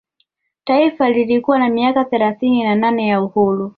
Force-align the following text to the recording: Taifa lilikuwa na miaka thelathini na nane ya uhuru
Taifa 0.63 1.09
lilikuwa 1.09 1.59
na 1.59 1.69
miaka 1.69 2.05
thelathini 2.05 2.63
na 2.63 2.75
nane 2.75 3.07
ya 3.07 3.21
uhuru 3.21 3.69